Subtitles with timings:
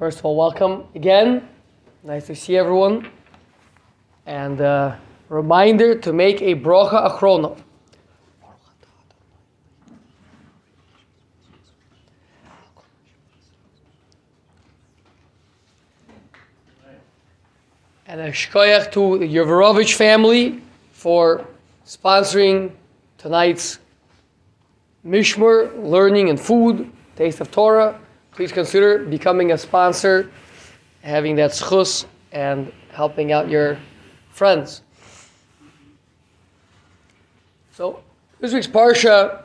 [0.00, 1.46] First of all, welcome again.
[2.02, 3.10] Nice to see everyone.
[4.24, 4.96] And uh,
[5.28, 7.54] reminder to make a brocha achrona.
[18.06, 20.62] And a shkoyach to the Yevarovich family
[20.92, 21.46] for
[21.84, 22.72] sponsoring
[23.18, 23.80] tonight's
[25.04, 27.99] Mishmur, learning and food, taste of Torah.
[28.32, 30.30] Please consider becoming a sponsor,
[31.02, 33.78] having that schus, and helping out your
[34.30, 34.82] friends.
[37.72, 38.02] So,
[38.40, 39.44] this week's Parsha,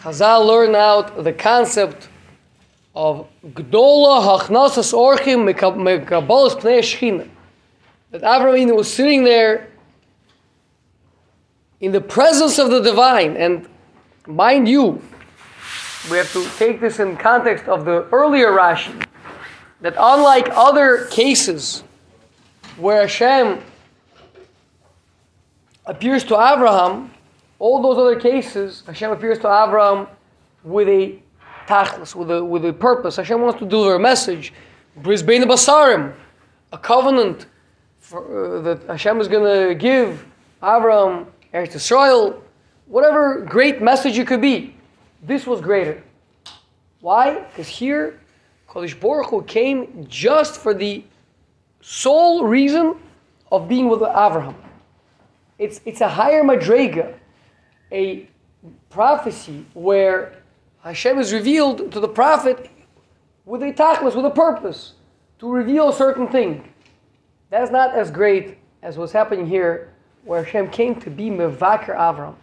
[0.00, 2.08] Chazal learn out the concept
[2.94, 7.28] of Gdola Hachnasas Orchim Mekabalas Pnei.
[8.10, 9.68] That Avraham was sitting there
[11.80, 13.36] in the presence of the divine.
[13.36, 13.68] And
[14.26, 15.02] mind you,
[16.08, 19.04] we have to take this in context of the earlier Rashi,
[19.80, 21.82] that unlike other cases
[22.76, 23.60] where Hashem
[25.84, 27.10] appears to Abraham,
[27.58, 30.06] all those other cases, Hashem appears to Abraham
[30.64, 31.18] with a
[31.66, 33.16] tachlis, with a, with a purpose.
[33.16, 34.52] Hashem wants to deliver a message.
[34.96, 36.14] Bris Bein Basarim,
[36.72, 37.46] a covenant
[37.98, 40.26] for, uh, that Hashem is going to give
[40.62, 42.42] Abraham Eretz Israel,
[42.86, 44.74] whatever great message it could be.
[45.22, 46.02] This was greater.
[47.00, 47.40] Why?
[47.40, 48.20] Because here,
[48.68, 51.04] Kodesh Baruch Hu came just for the
[51.80, 52.96] sole reason
[53.50, 54.54] of being with Abraham.
[55.58, 57.14] It's, it's a higher madrega,
[57.92, 58.28] a
[58.88, 60.34] prophecy where
[60.82, 62.70] Hashem is revealed to the prophet
[63.44, 64.94] with a tachlis, with a purpose,
[65.38, 66.72] to reveal a certain thing.
[67.50, 69.92] That's not as great as what's happening here
[70.24, 72.34] where Hashem came to be Mevakir Avram,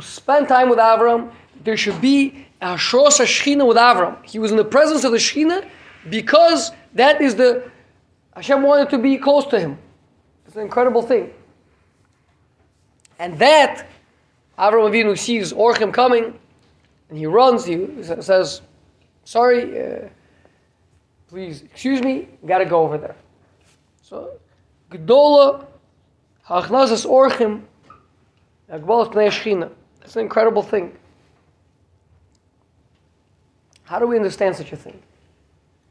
[0.00, 1.32] to spend time with Avram.
[1.64, 4.24] There should be a Hashros Shechina with Avram.
[4.24, 5.68] He was in the presence of the Shechina
[6.10, 7.70] because that is the
[8.34, 9.78] Hashem wanted to be close to him.
[10.46, 11.30] It's an incredible thing.
[13.18, 13.86] And that
[14.58, 16.38] Avram Avinu sees Orchim coming,
[17.08, 17.64] and he runs.
[17.64, 18.60] He says,
[19.24, 20.08] "Sorry, uh,
[21.28, 22.28] please excuse me.
[22.44, 23.16] Got to go over there."
[24.02, 24.38] So,
[24.90, 25.66] Gdola
[26.48, 27.62] Hachnazas orchim,
[28.70, 29.70] agbalas pnei shechina.
[30.06, 30.92] It's an incredible thing.
[33.82, 35.02] How do we understand such a thing?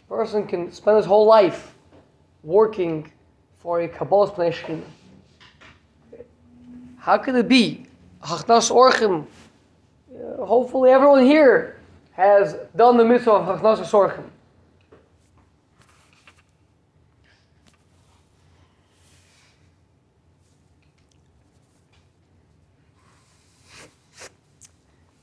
[0.00, 1.76] A person can spend his whole life
[2.42, 3.08] working
[3.58, 4.82] for a kabbalas pnei.
[6.98, 7.86] How could it be?
[8.24, 9.26] Hachnas orchim.
[10.12, 11.78] Uh, hopefully, everyone here
[12.10, 14.24] has done the mitzvah of hachnas orchim.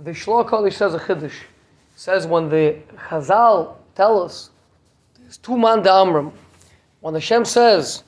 [0.00, 1.34] The Shlok Kodesh says a Chiddush.
[1.96, 2.76] says when the
[3.08, 4.50] Chazal tell us,
[5.18, 6.32] there's two man Amram.
[7.00, 8.04] When Hashem says,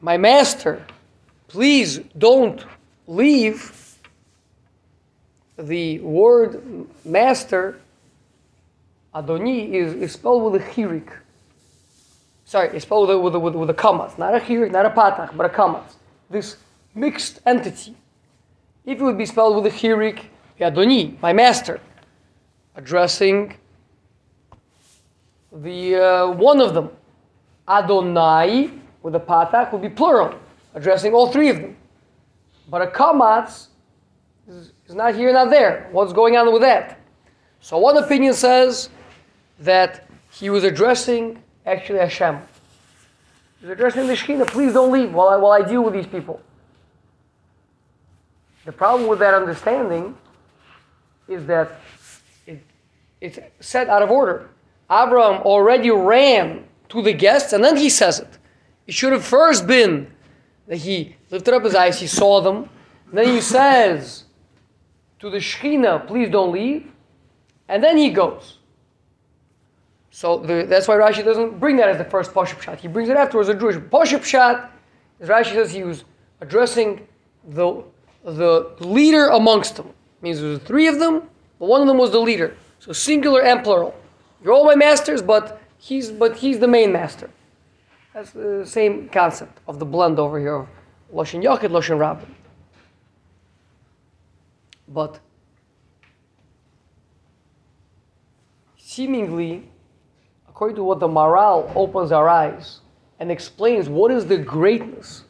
[0.00, 0.84] My master,
[1.48, 2.62] please don't
[3.06, 3.98] leave,
[5.58, 7.80] the word master,
[9.14, 11.10] Adoni, is, is spelled with a chirik.
[12.44, 14.14] Sorry, it's spelled with a, with a, with a.
[14.18, 15.94] Not a chirik, not a patach, but a kamatz.
[16.28, 16.56] This
[16.94, 17.96] mixed entity.
[18.84, 20.24] If it would be spelled with a chirik,
[20.60, 21.80] Yadoni, my master,
[22.74, 23.54] addressing
[25.52, 26.90] the uh, one of them.
[27.68, 28.70] Adonai
[29.02, 30.38] with a patach would be plural,
[30.74, 31.76] addressing all three of them.
[32.68, 33.68] But a kamatz
[34.48, 35.88] is, not here, not there.
[35.92, 36.98] What's going on with that?
[37.60, 38.88] So one opinion says
[39.60, 42.38] that he was addressing actually Hashem.
[43.60, 44.48] He was addressing the Shekhinah.
[44.48, 46.40] Please don't leave while I, while I deal with these people.
[48.64, 50.16] The problem with that understanding
[51.28, 51.80] is that
[52.46, 52.62] it,
[53.20, 54.50] it's set out of order.
[54.90, 58.38] Abraham already ran to the guests and then he says it.
[58.86, 60.12] It should have first been
[60.68, 62.68] that he lifted up his eyes, he saw them,
[63.12, 64.24] then he says
[65.18, 66.90] to the Shekhinah, please don't leave,
[67.68, 68.58] and then he goes.
[70.10, 72.78] So the, that's why Rashi doesn't bring that as the first Pashup shot.
[72.78, 74.70] He brings it afterwards, a Jewish Pashup shot.
[75.20, 76.04] As Rashi says, he was
[76.40, 77.06] addressing
[77.48, 77.82] the
[78.24, 79.88] the leader amongst them.
[79.88, 81.28] It means there was three of them,
[81.58, 82.56] but one of them was the leader.
[82.78, 83.94] So singular and plural.
[84.42, 87.30] You're all my masters, but he's but he's the main master.
[88.14, 90.68] That's the same concept of the blend over here of
[91.12, 92.34] Loshin Yachid, Loshin Rabbin.
[94.88, 95.20] But
[98.76, 99.70] seemingly,
[100.48, 102.80] according to what the Maharal opens our eyes
[103.18, 105.24] and explains what is the greatness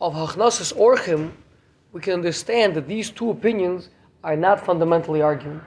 [0.00, 1.32] of Hachnasas Orchim,
[1.98, 3.88] we can understand that these two opinions
[4.22, 5.60] are not fundamentally arguing.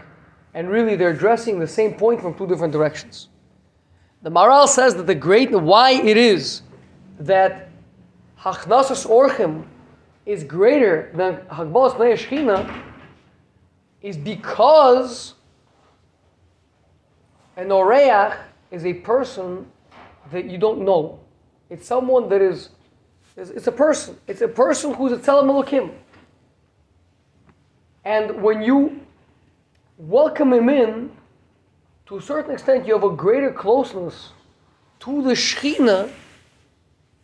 [0.54, 3.28] and really they're addressing the same point from two different directions.
[4.22, 6.62] The Maharal says that the great why it is
[7.20, 7.70] that
[8.40, 9.66] Hachnasas Orchim
[10.26, 12.84] is greater than Hagbos Shechina
[14.02, 15.36] is because
[17.58, 18.38] an Oreach
[18.72, 19.66] is a person
[20.32, 21.20] that you don't know.
[21.70, 22.70] It's someone that is,
[23.36, 24.18] it's a person.
[24.28, 25.92] It's a person who's a Tzelem Elokim.
[28.04, 29.00] And when you
[29.98, 31.12] welcome him in,
[32.08, 34.32] to a certain extent, you have a greater closeness
[35.02, 36.12] to the Shekhinah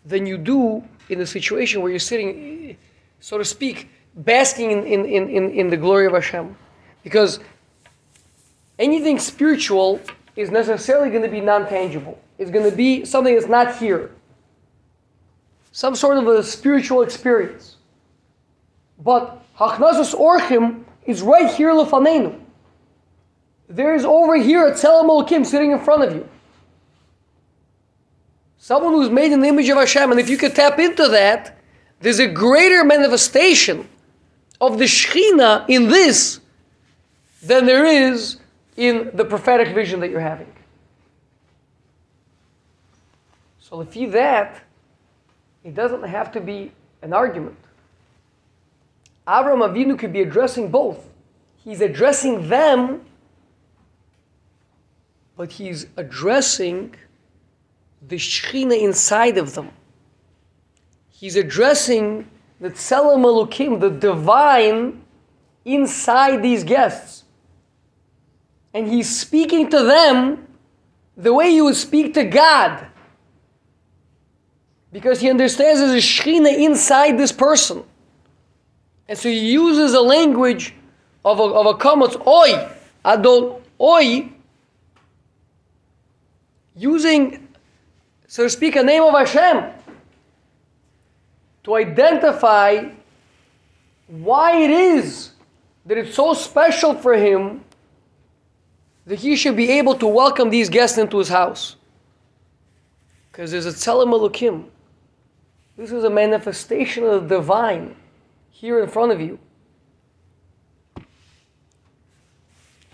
[0.06, 2.78] than you do in the situation where you're sitting,
[3.20, 6.56] so to speak, basking in, in, in, in the glory of Hashem.
[7.04, 7.40] Because
[8.80, 10.00] anything spiritual
[10.36, 14.12] is necessarily going to be non tangible, it's going to be something that's not here.
[15.72, 17.76] Some sort of a spiritual experience.
[19.04, 22.40] But Hachnazus Orchim is right here, Lefanenu.
[23.68, 26.28] There is over here a Tzelem sitting in front of you.
[28.58, 31.58] Someone who's made in the image of Hashem, and if you could tap into that,
[32.00, 33.88] there's a greater manifestation
[34.62, 36.40] of the Shekhinah in this
[37.42, 38.38] than there is
[38.76, 40.52] in the prophetic vision that you're having.
[43.60, 44.62] So if you that,
[45.64, 46.72] it doesn't have to be
[47.02, 47.58] an argument.
[49.28, 51.10] Avram Avinu could be addressing both.
[51.58, 53.02] He's addressing them,
[55.36, 56.96] but he's addressing
[58.08, 59.72] the Shekhinah inside of them.
[61.10, 62.30] He's addressing
[62.62, 65.04] the Tzelem Elokim, the divine,
[65.66, 67.26] inside these guests.
[68.74, 70.48] And he's speaking to them
[71.18, 72.88] the way you would speak to God.
[74.94, 77.84] Because he understands there's a Shekhinah inside this person.
[79.08, 80.74] And so he uses a language
[81.24, 82.70] of a, of a comment, oi,
[83.06, 84.30] adol, oi,
[86.76, 87.48] using,
[88.28, 89.74] so to speak, a name of Hashem
[91.64, 92.86] to identify
[94.08, 95.32] why it is
[95.86, 97.64] that it's so special for him
[99.06, 101.76] that he should be able to welcome these guests into his house.
[103.32, 104.66] Because there's a Tzelem Elokim.
[105.78, 107.96] This is a manifestation of the divine
[108.60, 109.38] here in front of you.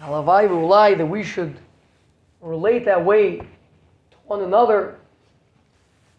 [0.02, 1.56] Halavai v'ulai that we should
[2.42, 4.98] relate that way to one another,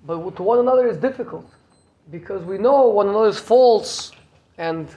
[0.06, 1.44] but to one another is difficult
[2.10, 4.12] because we know one another's faults
[4.56, 4.88] and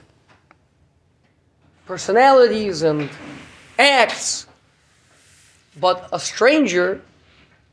[1.84, 3.10] personalities and
[3.78, 4.46] acts,
[5.78, 7.02] but a stranger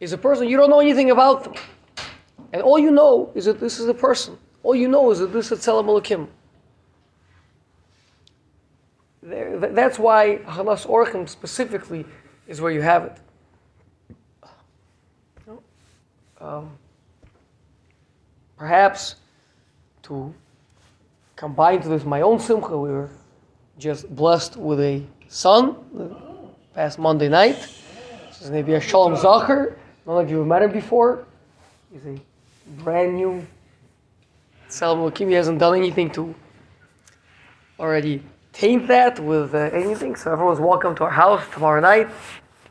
[0.02, 1.54] is a person you don't know anything about them.
[2.52, 4.38] And all you know is that this is a person.
[4.62, 6.28] All you know is that this is Tzelem Elokim.
[9.60, 12.06] That's why Halas Orchim specifically
[12.48, 13.18] is where you have it.
[16.40, 16.78] Um,
[18.58, 19.16] perhaps
[20.04, 20.34] to
[21.36, 23.10] combine to this my own simcha, we were
[23.78, 25.76] just blessed with a son
[26.74, 27.56] past Monday night.
[28.28, 29.76] This is maybe a Shalom Zacher.
[30.06, 31.26] None of you have met him before.
[31.92, 32.20] He's a
[32.84, 33.46] brand new
[34.68, 36.36] Salman He hasn't done anything to
[37.80, 38.22] already
[38.56, 40.16] taint that with uh, anything.
[40.16, 42.10] So everyone's welcome to our house tomorrow night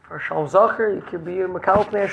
[0.08, 0.94] for Shalom Zacher.
[0.94, 2.08] You could be a Makal Pnei